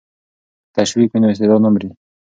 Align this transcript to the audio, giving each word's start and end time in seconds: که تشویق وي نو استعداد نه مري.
که 0.65 0.71
تشویق 0.77 1.09
وي 1.11 1.19
نو 1.21 1.27
استعداد 1.33 1.59
نه 1.65 1.69
مري. 1.73 1.89